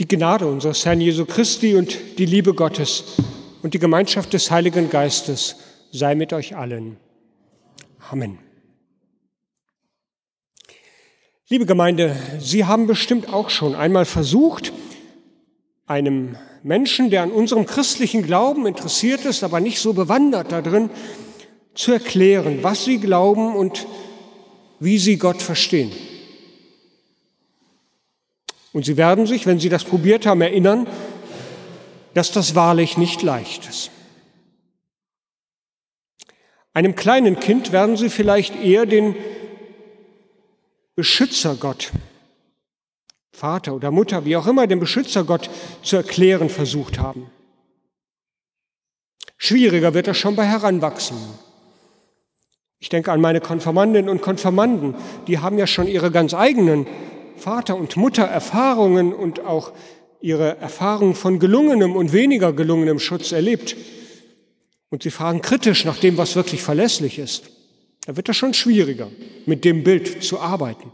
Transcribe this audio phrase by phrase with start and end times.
[0.00, 3.04] Die Gnade unseres Herrn Jesu Christi und die Liebe Gottes
[3.62, 5.56] und die Gemeinschaft des Heiligen Geistes
[5.92, 6.96] sei mit euch allen.
[8.10, 8.38] Amen.
[11.48, 14.72] Liebe Gemeinde, Sie haben bestimmt auch schon einmal versucht,
[15.86, 20.88] einem Menschen, der an unserem christlichen Glauben interessiert ist, aber nicht so bewandert darin,
[21.74, 23.86] zu erklären, was Sie glauben und
[24.80, 25.92] wie Sie Gott verstehen.
[28.72, 30.86] Und Sie werden sich, wenn Sie das probiert haben, erinnern,
[32.14, 33.90] dass das wahrlich nicht leicht ist.
[36.74, 39.14] Einem kleinen Kind werden Sie vielleicht eher den
[40.94, 41.92] Beschützergott,
[43.32, 45.50] Vater oder Mutter, wie auch immer, den Beschützergott
[45.82, 47.30] zu erklären versucht haben.
[49.36, 51.34] Schwieriger wird das schon bei Heranwachsenden.
[52.78, 54.94] Ich denke an meine Konfirmandinnen und Konfirmanden,
[55.26, 56.86] die haben ja schon ihre ganz eigenen
[57.42, 59.72] Vater- und Muttererfahrungen und auch
[60.20, 63.76] ihre Erfahrungen von gelungenem und weniger gelungenem Schutz erlebt.
[64.90, 67.50] Und sie fragen kritisch nach dem, was wirklich verlässlich ist.
[68.06, 69.08] Da wird es schon schwieriger,
[69.44, 70.92] mit dem Bild zu arbeiten.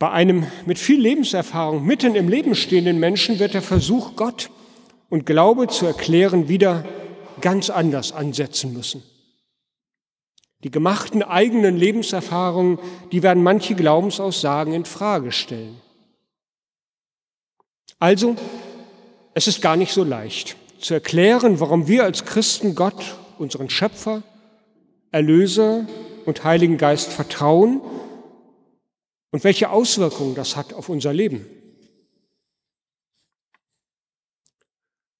[0.00, 4.50] Bei einem mit viel Lebenserfahrung mitten im Leben stehenden Menschen wird der Versuch, Gott
[5.10, 6.84] und Glaube zu erklären, wieder
[7.40, 9.04] ganz anders ansetzen müssen.
[10.64, 12.78] Die gemachten eigenen Lebenserfahrungen,
[13.10, 15.80] die werden manche Glaubensaussagen in Frage stellen.
[17.98, 18.36] Also,
[19.34, 24.22] es ist gar nicht so leicht zu erklären, warum wir als Christen Gott, unseren Schöpfer,
[25.10, 25.86] Erlöser
[26.26, 27.80] und Heiligen Geist vertrauen
[29.30, 31.46] und welche Auswirkungen das hat auf unser Leben.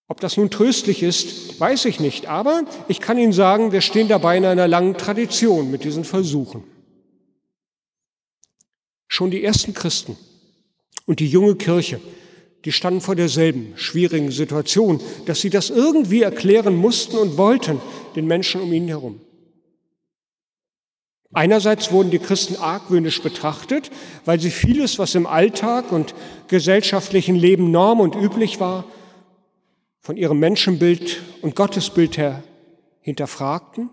[0.09, 4.09] Ob das nun tröstlich ist, weiß ich nicht, aber ich kann Ihnen sagen, wir stehen
[4.09, 6.65] dabei in einer langen Tradition mit diesen Versuchen.
[9.09, 10.17] Schon die ersten Christen
[11.07, 12.01] und die junge Kirche,
[12.65, 17.81] die standen vor derselben schwierigen Situation, dass sie das irgendwie erklären mussten und wollten
[18.15, 19.21] den Menschen um ihn herum.
[21.35, 23.91] Einerseits wurden die Christen argwöhnisch betrachtet,
[24.27, 26.15] weil sie vieles, was im Alltag und
[26.49, 28.85] gesellschaftlichen Leben Norm und üblich war,
[30.03, 32.43] von ihrem Menschenbild und Gottesbild her
[33.01, 33.89] hinterfragten,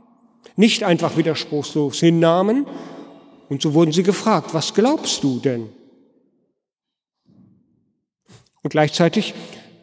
[0.56, 2.66] nicht einfach widerspruchslos hinnahmen.
[3.48, 5.70] Und so wurden sie gefragt, was glaubst du denn?
[8.62, 9.34] Und gleichzeitig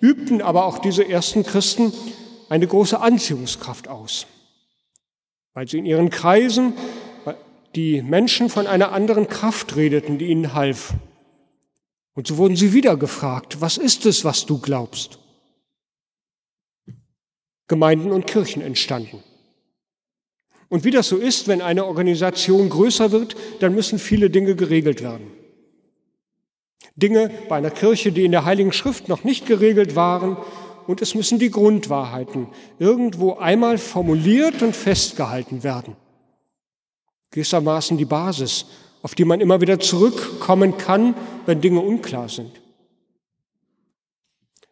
[0.01, 1.93] übten aber auch diese ersten Christen
[2.49, 4.27] eine große Anziehungskraft aus,
[5.55, 6.75] weil sie in ihren Kreisen
[7.75, 10.95] die Menschen von einer anderen Kraft redeten, die ihnen half.
[12.15, 15.19] Und so wurden sie wieder gefragt, was ist es, was du glaubst?
[17.69, 19.23] Gemeinden und Kirchen entstanden.
[20.69, 25.03] Und wie das so ist, wenn eine Organisation größer wird, dann müssen viele Dinge geregelt
[25.03, 25.31] werden.
[26.97, 30.37] Dinge bei einer Kirche, die in der Heiligen Schrift noch nicht geregelt waren,
[30.87, 32.47] und es müssen die Grundwahrheiten
[32.79, 35.97] irgendwo einmal formuliert und festgehalten werden.
[37.33, 38.67] Gewissermaßen die Basis,
[39.03, 42.53] auf die man immer wieder zurückkommen kann, wenn Dinge unklar sind.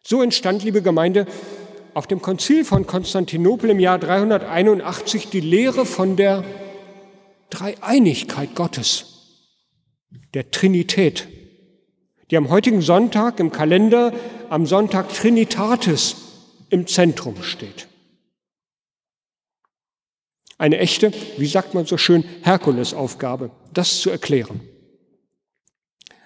[0.03, 1.25] So entstand, liebe Gemeinde,
[1.95, 6.43] auf dem Konzil von Konstantinopel im Jahr 381 die Lehre von der
[7.49, 9.39] Dreieinigkeit Gottes,
[10.33, 11.29] der Trinität,
[12.29, 14.11] die am heutigen Sonntag im Kalender
[14.49, 16.17] am Sonntag Trinitatis
[16.69, 17.87] im Zentrum steht.
[20.57, 24.59] Eine echte, wie sagt man so schön, Herkulesaufgabe, das zu erklären.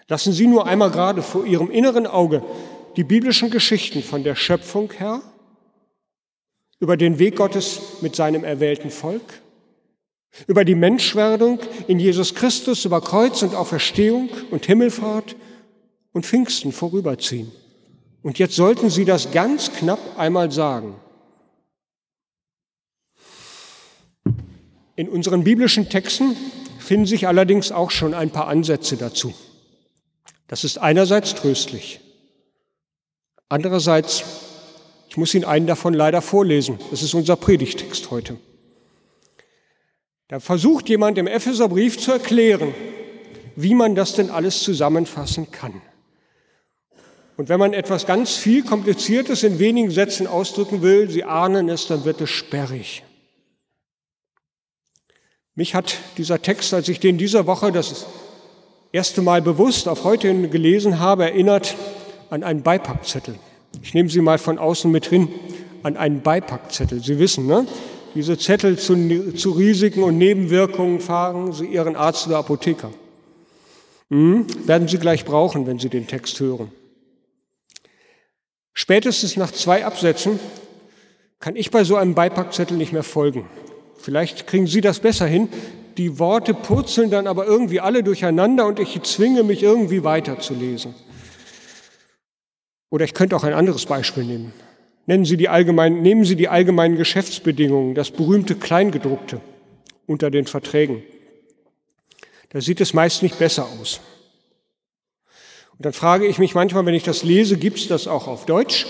[0.08, 2.44] Lassen Sie nur einmal gerade vor Ihrem inneren Auge
[2.96, 5.22] die biblischen Geschichten von der Schöpfung her
[6.80, 9.42] über den Weg Gottes mit seinem erwählten Volk,
[10.48, 15.36] über die Menschwerdung in Jesus Christus, über Kreuz und Auferstehung und Himmelfahrt
[16.14, 17.52] und Pfingsten vorüberziehen.
[18.22, 20.96] Und jetzt sollten Sie das ganz knapp einmal sagen.
[24.96, 26.36] In unseren biblischen Texten
[26.80, 29.34] finden sich allerdings auch schon ein paar Ansätze dazu.
[30.48, 32.02] Das ist einerseits tröstlich,
[33.48, 34.24] andererseits
[35.10, 36.78] ich muss Ihnen einen davon leider vorlesen.
[36.92, 38.38] Das ist unser Predigtext heute.
[40.28, 42.76] Da versucht jemand im Epheserbrief zu erklären,
[43.56, 45.82] wie man das denn alles zusammenfassen kann.
[47.36, 51.88] Und wenn man etwas ganz viel Kompliziertes in wenigen Sätzen ausdrücken will, Sie ahnen es,
[51.88, 53.04] dann wird es sperrig.
[55.56, 58.06] Mich hat dieser Text, als ich den dieser Woche das
[58.92, 61.76] erste Mal bewusst auf heute gelesen habe, erinnert
[62.30, 63.40] an einen Beipackzettel.
[63.82, 65.30] Ich nehme Sie mal von außen mit hin
[65.84, 67.02] an einen Beipackzettel.
[67.02, 67.66] Sie wissen, ne?
[68.16, 72.92] diese Zettel zu, zu Risiken und Nebenwirkungen fahren Sie Ihren Arzt oder Apotheker.
[74.10, 76.72] Hm, werden Sie gleich brauchen, wenn Sie den Text hören.
[78.74, 80.40] Spätestens nach zwei Absätzen
[81.40, 83.46] kann ich bei so einem Beipackzettel nicht mehr folgen.
[83.98, 85.50] Vielleicht kriegen Sie das besser hin.
[85.98, 90.96] Die Worte purzeln dann aber irgendwie alle durcheinander und ich zwinge mich irgendwie weiterzulesen.
[92.90, 94.54] Oder ich könnte auch ein anderes Beispiel nehmen.
[95.06, 99.42] Nennen Sie die allgemeinen, nehmen Sie die allgemeinen Geschäftsbedingungen, das berühmte Kleingedruckte
[100.06, 101.04] unter den Verträgen.
[102.50, 104.02] Da sieht es meist nicht besser aus.
[105.72, 108.46] Und dann frage ich mich manchmal, wenn ich das lese, gibt es das auch auf
[108.46, 108.86] Deutsch?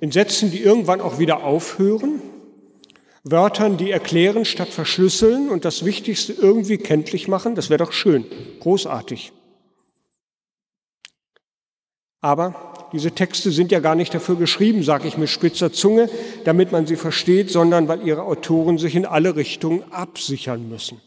[0.00, 2.22] In Sätzen, die irgendwann auch wieder aufhören?
[3.24, 7.54] Wörtern, die erklären statt verschlüsseln und das Wichtigste irgendwie kenntlich machen?
[7.54, 8.24] Das wäre doch schön,
[8.60, 9.32] großartig.
[12.20, 16.08] Aber diese Texte sind ja gar nicht dafür geschrieben, sage ich mit spitzer Zunge,
[16.44, 21.00] damit man sie versteht, sondern weil ihre Autoren sich in alle Richtungen absichern müssen.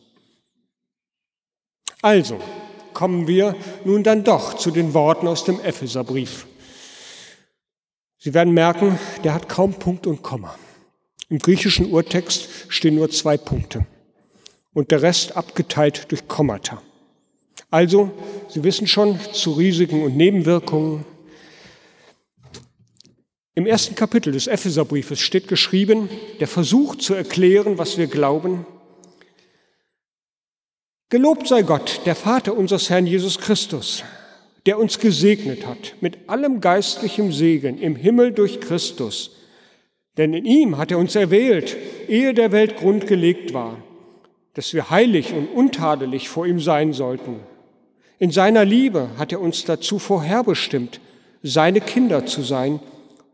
[2.01, 2.39] Also,
[2.93, 6.47] kommen wir nun dann doch zu den Worten aus dem Epheserbrief.
[8.17, 10.55] Sie werden merken, der hat kaum Punkt und Komma.
[11.29, 13.85] Im griechischen Urtext stehen nur zwei Punkte
[14.73, 16.81] und der Rest abgeteilt durch Kommata.
[17.71, 18.11] Also,
[18.49, 21.05] Sie wissen schon, zu Risiken und Nebenwirkungen.
[23.55, 26.09] Im ersten Kapitel des Epheserbriefes steht geschrieben,
[26.39, 28.65] der Versuch zu erklären, was wir glauben,
[31.11, 34.01] Gelobt sei Gott, der Vater unseres Herrn Jesus Christus,
[34.65, 39.35] der uns gesegnet hat mit allem geistlichen Segen im Himmel durch Christus.
[40.17, 41.75] Denn in ihm hat er uns erwählt,
[42.07, 43.83] ehe der Welt Grund gelegt war,
[44.53, 47.41] dass wir heilig und untadelig vor ihm sein sollten.
[48.21, 51.01] In seiner Liebe hat er uns dazu vorherbestimmt,
[51.41, 52.79] seine Kinder zu sein,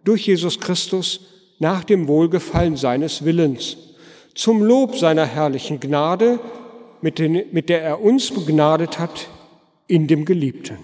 [0.05, 1.19] durch Jesus Christus
[1.59, 3.75] nach dem Wohlgefallen seines Willens,
[4.33, 6.39] zum Lob seiner herrlichen Gnade,
[7.01, 9.27] mit, den, mit der er uns begnadet hat
[9.87, 10.77] in dem Geliebten.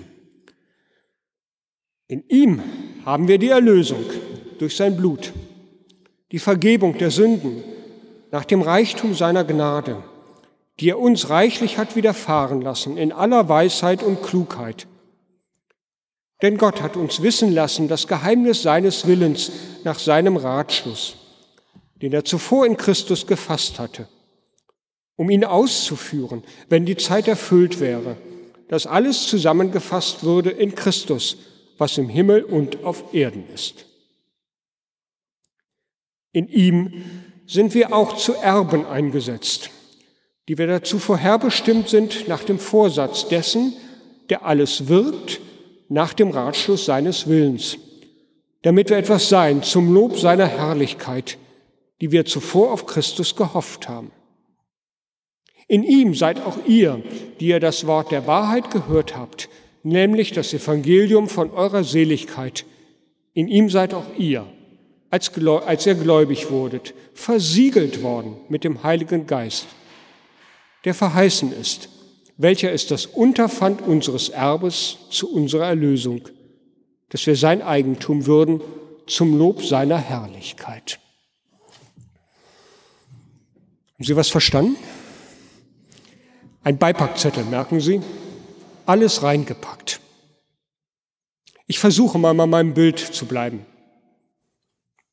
[2.10, 2.62] In ihm
[3.06, 4.04] haben wir die Erlösung
[4.60, 5.32] durch sein Blut,
[6.34, 7.64] die Vergebung der Sünden
[8.32, 10.04] nach dem Reichtum seiner Gnade,
[10.80, 14.88] die er uns reichlich hat widerfahren lassen in aller Weisheit und Klugheit.
[16.42, 19.52] Denn Gott hat uns wissen lassen das Geheimnis seines Willens
[19.84, 21.16] nach seinem Ratschluss,
[22.02, 24.08] den er zuvor in Christus gefasst hatte
[25.16, 28.18] um ihn auszuführen, wenn die Zeit erfüllt wäre,
[28.68, 31.38] dass alles zusammengefasst würde in Christus,
[31.78, 33.86] was im Himmel und auf Erden ist.
[36.32, 37.04] In ihm
[37.46, 39.70] sind wir auch zu Erben eingesetzt,
[40.50, 43.74] die wir dazu vorherbestimmt sind nach dem Vorsatz dessen,
[44.30, 45.40] der alles wirkt,
[45.90, 47.78] nach dem Ratschluss seines Willens,
[48.64, 51.38] damit wir etwas sein zum Lob seiner Herrlichkeit,
[52.02, 54.12] die wir zuvor auf Christus gehofft haben.
[55.68, 57.02] In ihm seid auch ihr,
[57.40, 59.50] die ihr das Wort der Wahrheit gehört habt,
[59.84, 62.66] nämlich das Evangelium von eurer Seligkeit.
[63.34, 64.46] In ihm seid auch ihr,
[65.10, 65.32] als,
[65.66, 69.68] als ihr gläubig wurdet, versiegelt worden mit dem Heiligen Geist,
[70.84, 71.90] der verheißen ist,
[72.38, 76.28] welcher ist das Unterpfand unseres Erbes zu unserer Erlösung,
[77.10, 78.62] dass wir sein Eigentum würden
[79.08, 81.00] zum Lob seiner Herrlichkeit.
[83.94, 84.76] Haben Sie was verstanden?
[86.64, 88.02] Ein Beipackzettel, merken Sie?
[88.86, 90.00] Alles reingepackt.
[91.68, 93.66] Ich versuche mal bei meinem Bild zu bleiben.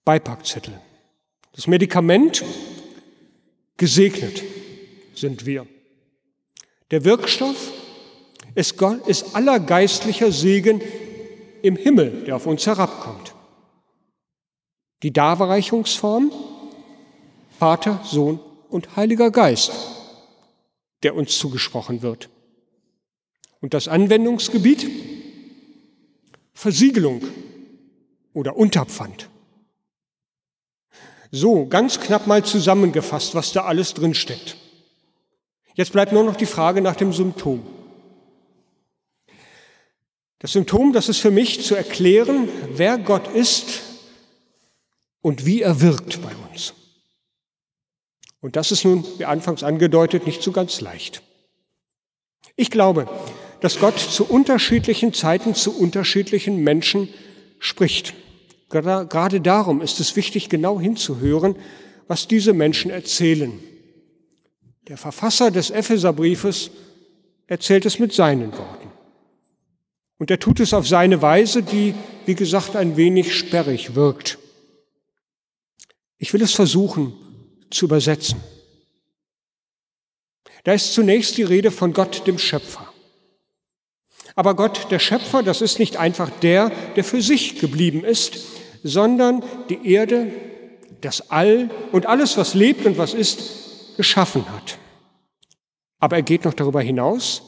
[0.05, 0.81] Beipackzettel.
[1.53, 2.45] Das Medikament,
[3.77, 4.43] gesegnet
[5.21, 5.67] sind wir.
[6.91, 7.73] Der Wirkstoff
[8.55, 10.81] ist, Gott, ist aller geistlicher Segen
[11.63, 13.35] im Himmel, der auf uns herabkommt.
[15.03, 16.33] Die Darreichungsform,
[17.59, 19.73] Vater, Sohn und Heiliger Geist
[21.03, 22.29] der uns zugesprochen wird.
[23.61, 24.89] Und das Anwendungsgebiet?
[26.53, 27.23] Versiegelung
[28.33, 29.29] oder Unterpfand.
[31.31, 34.57] So, ganz knapp mal zusammengefasst, was da alles drinsteckt.
[35.81, 37.63] Jetzt bleibt nur noch die Frage nach dem Symptom.
[40.39, 43.81] Das Symptom, das ist für mich zu erklären, wer Gott ist
[45.23, 46.75] und wie er wirkt bei uns.
[48.43, 51.23] Und das ist nun, wie anfangs angedeutet, nicht so ganz leicht.
[52.57, 53.09] Ich glaube,
[53.63, 57.09] dass Gott zu unterschiedlichen Zeiten zu unterschiedlichen Menschen
[57.59, 58.13] spricht.
[58.69, 61.57] Gerade darum ist es wichtig, genau hinzuhören,
[62.07, 63.59] was diese Menschen erzählen.
[64.89, 66.71] Der Verfasser des Epheserbriefes
[67.47, 68.91] erzählt es mit seinen Worten.
[70.19, 71.95] Und er tut es auf seine Weise, die,
[72.27, 74.39] wie gesagt, ein wenig sperrig wirkt.
[76.19, 77.15] Ich will es versuchen,
[77.71, 78.41] zu übersetzen.
[80.65, 82.93] Da ist zunächst die Rede von Gott, dem Schöpfer.
[84.35, 88.39] Aber Gott, der Schöpfer, das ist nicht einfach der, der für sich geblieben ist,
[88.83, 90.33] sondern die Erde,
[91.01, 93.70] das All und alles, was lebt und was ist,
[94.01, 94.79] geschaffen hat.
[95.99, 97.43] Aber er geht noch darüber hinaus.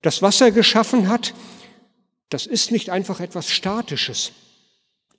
[0.00, 1.34] Das, was er geschaffen hat,
[2.30, 4.32] das ist nicht einfach etwas Statisches.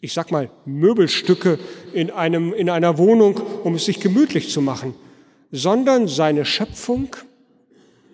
[0.01, 1.59] Ich sag mal, Möbelstücke
[1.93, 4.95] in, einem, in einer Wohnung, um es sich gemütlich zu machen,
[5.51, 7.15] sondern seine Schöpfung,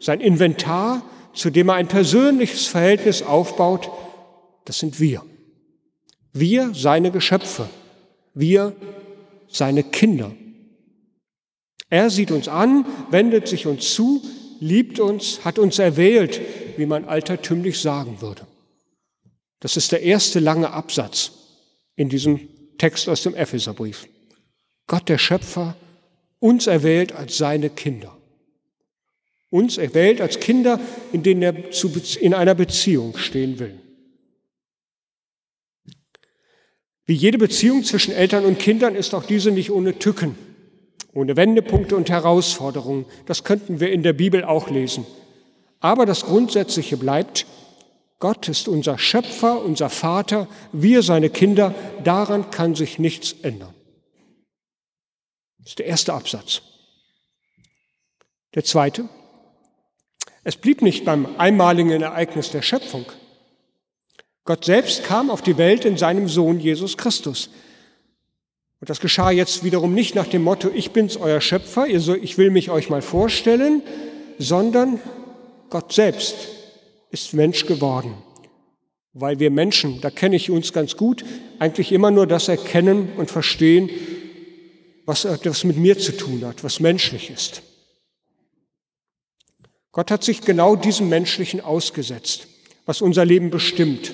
[0.01, 1.01] sein Inventar,
[1.33, 3.89] zu dem er ein persönliches Verhältnis aufbaut,
[4.65, 5.23] das sind wir.
[6.33, 7.69] Wir, seine Geschöpfe.
[8.33, 8.75] Wir,
[9.47, 10.31] seine Kinder.
[11.93, 14.19] Er sieht uns an, wendet sich uns zu,
[14.59, 16.41] liebt uns, hat uns erwählt,
[16.75, 18.47] wie man altertümlich sagen würde.
[19.59, 21.33] Das ist der erste lange Absatz
[21.95, 24.07] in diesem Text aus dem Epheserbrief.
[24.87, 25.75] Gott der Schöpfer,
[26.39, 28.17] uns erwählt als seine Kinder.
[29.51, 30.79] Uns erwählt als Kinder,
[31.11, 31.53] in denen er
[32.21, 33.79] in einer Beziehung stehen will.
[37.05, 40.35] Wie jede Beziehung zwischen Eltern und Kindern ist auch diese nicht ohne Tücken,
[41.13, 43.05] ohne Wendepunkte und Herausforderungen.
[43.25, 45.05] Das könnten wir in der Bibel auch lesen.
[45.79, 47.45] Aber das Grundsätzliche bleibt,
[48.19, 53.73] Gott ist unser Schöpfer, unser Vater, wir seine Kinder, daran kann sich nichts ändern.
[55.59, 56.61] Das ist der erste Absatz.
[58.55, 59.09] Der zweite,
[60.43, 63.05] es blieb nicht beim einmaligen Ereignis der Schöpfung.
[64.45, 67.49] Gott selbst kam auf die Welt in seinem Sohn Jesus Christus.
[68.83, 72.49] Und das geschah jetzt wiederum nicht nach dem Motto, ich bin's euer Schöpfer, ich will
[72.49, 73.81] mich euch mal vorstellen,
[74.39, 74.99] sondern
[75.69, 76.35] Gott selbst
[77.09, 78.13] ist Mensch geworden.
[79.13, 81.23] Weil wir Menschen, da kenne ich uns ganz gut,
[81.59, 83.89] eigentlich immer nur das erkennen und verstehen,
[85.05, 87.61] was das mit mir zu tun hat, was menschlich ist.
[89.93, 92.47] Gott hat sich genau diesem Menschlichen ausgesetzt,
[92.85, 94.13] was unser Leben bestimmt.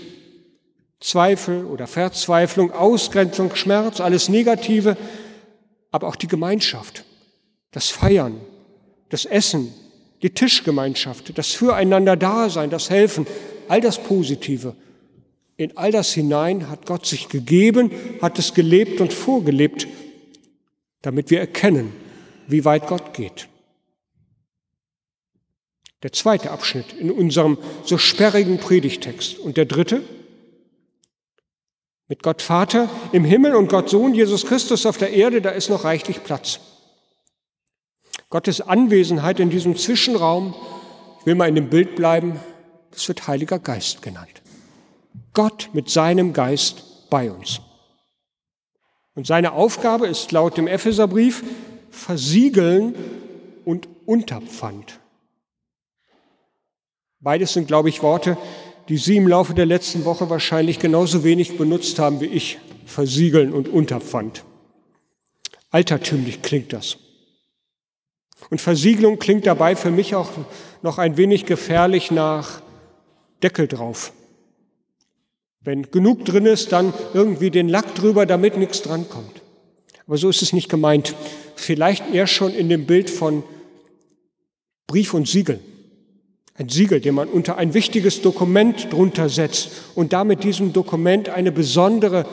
[1.00, 4.98] Zweifel oder Verzweiflung, Ausgrenzung, Schmerz, alles Negative,
[5.92, 7.06] aber auch die Gemeinschaft,
[7.72, 8.40] das Feiern,
[9.10, 9.74] das Essen,
[10.22, 13.26] die Tischgemeinschaft, das Füreinander-Dasein, das Helfen,
[13.68, 14.76] all das Positive.
[15.56, 17.92] In all das hinein hat Gott sich gegeben,
[18.22, 19.88] hat es gelebt und vorgelebt,
[21.02, 21.94] damit wir erkennen,
[22.48, 23.48] wie weit Gott geht.
[26.04, 29.38] Der zweite Abschnitt in unserem so sperrigen Predigtext.
[29.38, 30.02] Und der dritte,
[32.10, 35.70] mit Gott Vater im Himmel und Gott Sohn Jesus Christus auf der Erde, da ist
[35.70, 36.60] noch reichlich Platz.
[38.30, 40.56] Gottes Anwesenheit in diesem Zwischenraum,
[41.20, 42.40] ich will mal in dem Bild bleiben,
[42.92, 44.42] das wird Heiliger Geist genannt.
[45.34, 47.62] Gott mit seinem Geist bei uns.
[49.14, 51.44] Und seine Aufgabe ist laut dem Epheserbrief
[51.92, 52.96] versiegeln
[53.66, 55.00] und Unterpfand.
[57.20, 58.38] Beides sind, glaube ich, Worte,
[58.90, 63.54] die Sie im Laufe der letzten Woche wahrscheinlich genauso wenig benutzt haben wie ich, versiegeln
[63.54, 64.44] und Unterpfand.
[65.70, 66.98] Altertümlich klingt das.
[68.50, 70.32] Und Versiegelung klingt dabei für mich auch
[70.82, 72.64] noch ein wenig gefährlich nach
[73.44, 74.12] Deckel drauf.
[75.62, 79.42] Wenn genug drin ist, dann irgendwie den Lack drüber, damit nichts drankommt.
[80.08, 81.14] Aber so ist es nicht gemeint.
[81.56, 83.44] Vielleicht eher schon in dem Bild von
[84.88, 85.60] Brief und Siegel.
[86.60, 91.54] Ein Siegel, den man unter ein wichtiges Dokument drunter setzt und damit diesem Dokument eine
[91.54, 92.26] besondere,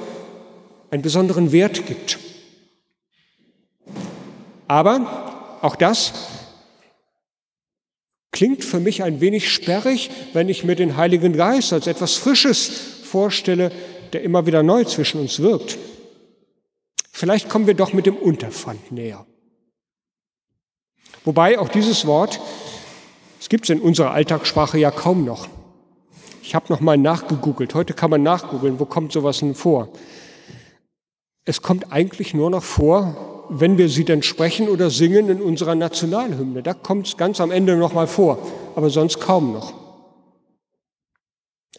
[0.90, 2.18] einen besonderen Wert gibt.
[4.66, 6.12] Aber auch das
[8.32, 12.68] klingt für mich ein wenig sperrig, wenn ich mir den Heiligen Geist als etwas Frisches
[13.04, 13.70] vorstelle,
[14.12, 15.78] der immer wieder neu zwischen uns wirkt.
[17.12, 19.24] Vielleicht kommen wir doch mit dem Unterpfand näher.
[21.24, 22.40] Wobei auch dieses Wort
[23.46, 25.46] das gibt es in unserer Alltagssprache ja kaum noch.
[26.42, 27.76] Ich habe noch mal nachgegoogelt.
[27.76, 29.88] Heute kann man nachgoogeln, wo kommt sowas denn vor?
[31.44, 35.76] Es kommt eigentlich nur noch vor, wenn wir sie denn sprechen oder singen in unserer
[35.76, 36.64] Nationalhymne.
[36.64, 38.38] Da kommt es ganz am Ende noch mal vor,
[38.74, 39.74] aber sonst kaum noch.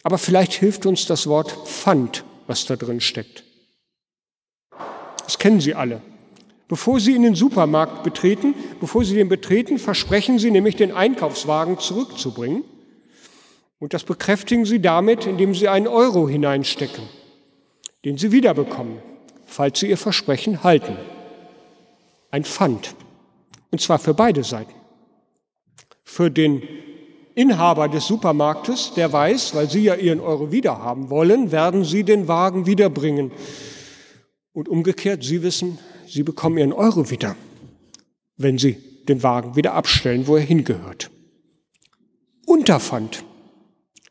[0.04, 3.44] Aber vielleicht hilft uns das Wort Pfand, was da drin steckt.
[5.22, 6.00] Das kennen Sie alle.
[6.68, 11.78] Bevor Sie in den Supermarkt betreten, bevor Sie den betreten, versprechen Sie nämlich, den Einkaufswagen
[11.78, 12.62] zurückzubringen.
[13.78, 17.04] Und das bekräftigen Sie damit, indem Sie einen Euro hineinstecken,
[18.04, 18.98] den Sie wiederbekommen,
[19.46, 20.96] falls Sie Ihr Versprechen halten.
[22.30, 22.94] Ein Pfand.
[23.70, 24.74] Und zwar für beide Seiten.
[26.04, 26.62] Für den
[27.34, 32.28] Inhaber des Supermarktes, der weiß, weil Sie ja Ihren Euro wiederhaben wollen, werden Sie den
[32.28, 33.30] Wagen wiederbringen.
[34.52, 35.78] Und umgekehrt, Sie wissen,
[36.10, 37.36] Sie bekommen Ihren Euro wieder,
[38.36, 38.76] wenn Sie
[39.08, 41.10] den Wagen wieder abstellen, wo er hingehört.
[42.46, 43.24] Unterpfand.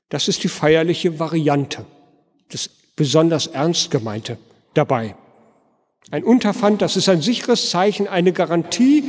[0.09, 1.85] Das ist die feierliche Variante,
[2.49, 4.37] das besonders ernst gemeinte
[4.73, 5.15] dabei.
[6.11, 9.03] Ein Unterpfand, das ist ein sicheres Zeichen, eine Garantie.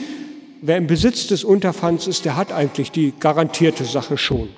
[0.61, 4.49] Wer im Besitz des Unterpfands ist, der hat eigentlich die garantierte Sache schon.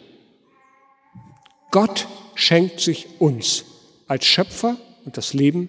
[1.70, 3.64] Gott schenkt sich uns
[4.06, 5.68] als Schöpfer und das Leben.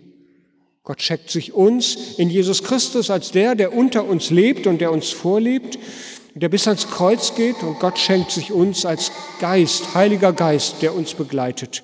[0.84, 4.92] Gott schenkt sich uns in Jesus Christus als der, der unter uns lebt und der
[4.92, 5.78] uns vorlebt,
[6.34, 7.62] der bis ans Kreuz geht.
[7.62, 11.84] Und Gott schenkt sich uns als Geist, Heiliger Geist, der uns begleitet.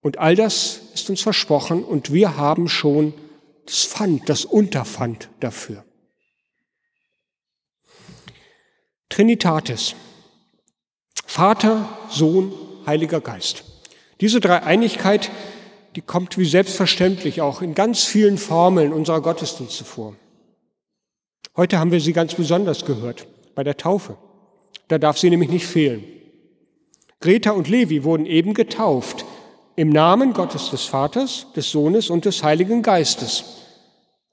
[0.00, 3.12] Und all das ist uns versprochen und wir haben schon
[3.66, 5.84] das Pfand, das Unterpfand dafür.
[9.08, 9.94] Trinitatis.
[11.26, 12.52] Vater, Sohn,
[12.86, 13.64] Heiliger Geist.
[14.20, 15.30] Diese Dreieinigkeit,
[15.98, 20.14] die kommt wie selbstverständlich auch in ganz vielen Formeln unserer Gottesdienste vor.
[21.56, 23.26] Heute haben wir sie ganz besonders gehört,
[23.56, 24.16] bei der Taufe.
[24.86, 26.04] Da darf sie nämlich nicht fehlen.
[27.18, 29.24] Greta und Levi wurden eben getauft
[29.74, 33.42] im Namen Gottes des Vaters, des Sohnes und des Heiligen Geistes.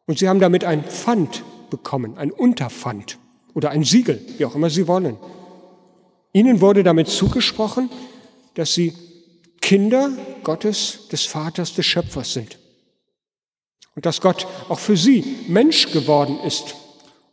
[0.06, 3.18] Und sie haben damit ein Pfand bekommen, ein Unterpfand
[3.56, 5.18] oder ein Siegel, wie auch immer sie wollen.
[6.32, 7.90] Ihnen wurde damit zugesprochen,
[8.54, 8.94] dass sie
[9.66, 10.12] Kinder
[10.44, 12.60] Gottes, des Vaters, des Schöpfers sind.
[13.96, 16.76] Und dass Gott auch für sie Mensch geworden ist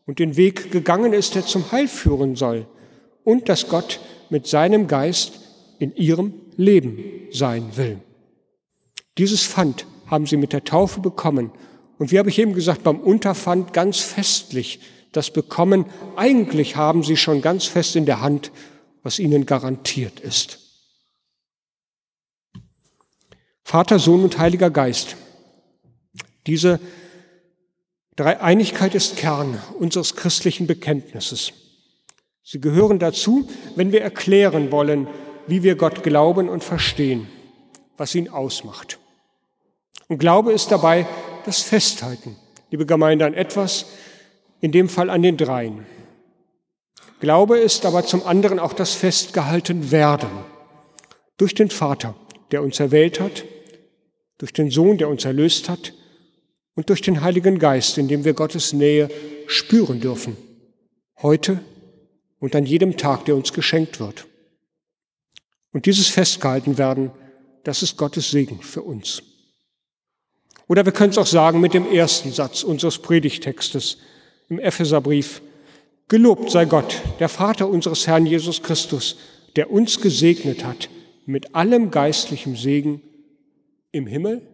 [0.06, 2.66] und den Weg gegangen ist, der zum Heil führen soll.
[3.22, 5.40] Und dass Gott mit seinem Geist
[5.78, 8.00] in ihrem Leben sein will.
[9.18, 11.52] Dieses Pfand haben sie mit der Taufe bekommen.
[11.98, 14.80] Und wie habe ich eben gesagt, beim Unterpfand ganz festlich
[15.12, 15.84] das bekommen.
[16.16, 18.52] Eigentlich haben sie schon ganz fest in der Hand,
[19.02, 20.61] was ihnen garantiert ist.
[23.72, 25.16] Vater, Sohn und Heiliger Geist.
[26.46, 26.78] Diese
[28.16, 31.54] Dreieinigkeit ist Kern unseres christlichen Bekenntnisses.
[32.42, 35.08] Sie gehören dazu, wenn wir erklären wollen,
[35.46, 37.28] wie wir Gott glauben und verstehen,
[37.96, 38.98] was ihn ausmacht.
[40.06, 41.06] Und Glaube ist dabei
[41.46, 42.36] das Festhalten,
[42.70, 43.86] liebe Gemeinde, an etwas,
[44.60, 45.86] in dem Fall an den Dreien.
[47.20, 50.28] Glaube ist aber zum anderen auch das Festgehalten werden
[51.38, 52.14] durch den Vater,
[52.50, 53.44] der uns erwählt hat,
[54.42, 55.94] durch den Sohn, der uns erlöst hat
[56.74, 59.08] und durch den Heiligen Geist, in dem wir Gottes Nähe
[59.46, 60.36] spüren dürfen,
[61.22, 61.60] heute
[62.40, 64.26] und an jedem Tag, der uns geschenkt wird.
[65.72, 67.12] Und dieses festgehalten werden,
[67.62, 69.22] das ist Gottes Segen für uns.
[70.66, 73.98] Oder wir können es auch sagen mit dem ersten Satz unseres Predigtextes
[74.48, 75.40] im Epheserbrief.
[76.08, 79.18] Gelobt sei Gott, der Vater unseres Herrn Jesus Christus,
[79.54, 80.90] der uns gesegnet hat
[81.26, 83.02] mit allem geistlichen Segen
[83.92, 84.46] im Himmel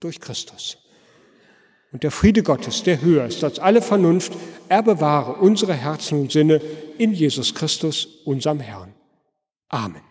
[0.00, 0.78] durch Christus.
[1.92, 4.32] Und der Friede Gottes, der höher ist als alle Vernunft,
[4.68, 6.60] er bewahre unsere Herzen und Sinne
[6.98, 8.94] in Jesus Christus, unserem Herrn.
[9.68, 10.05] Amen.